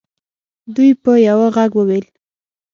[0.75, 2.05] دوی په یوه ږغ وویل.